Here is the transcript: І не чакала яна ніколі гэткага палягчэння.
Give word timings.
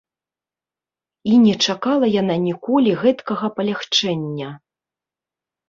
І 1.31 1.37
не 1.43 1.53
чакала 1.65 2.09
яна 2.21 2.35
ніколі 2.47 2.97
гэткага 3.03 3.53
палягчэння. 3.61 4.49